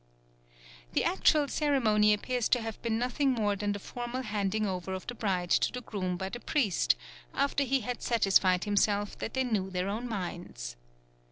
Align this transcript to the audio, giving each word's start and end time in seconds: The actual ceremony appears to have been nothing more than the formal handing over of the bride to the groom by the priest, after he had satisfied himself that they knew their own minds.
The 0.93 1.03
actual 1.03 1.47
ceremony 1.47 2.11
appears 2.11 2.49
to 2.49 2.61
have 2.63 2.81
been 2.81 2.97
nothing 2.97 3.33
more 3.33 3.55
than 3.55 3.71
the 3.71 3.77
formal 3.77 4.23
handing 4.23 4.65
over 4.65 4.95
of 4.95 5.05
the 5.05 5.13
bride 5.13 5.51
to 5.51 5.71
the 5.71 5.81
groom 5.81 6.17
by 6.17 6.29
the 6.29 6.39
priest, 6.39 6.95
after 7.35 7.63
he 7.63 7.81
had 7.81 8.01
satisfied 8.01 8.63
himself 8.63 9.15
that 9.19 9.35
they 9.35 9.43
knew 9.43 9.69
their 9.69 9.89
own 9.89 10.09
minds. 10.09 10.75